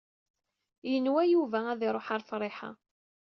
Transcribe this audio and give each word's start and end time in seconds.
Yenwa 0.89 1.23
Yuba 1.33 1.59
ad 1.71 1.81
iṛuḥ 1.89 2.07
ar 2.15 2.21
Friḥa. 2.29 2.69